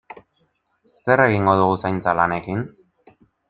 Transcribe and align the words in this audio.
Zer 1.03 1.23
egingo 1.25 1.55
dugu 1.61 1.77
zaintza 1.85 2.17
lanekin? 2.23 2.65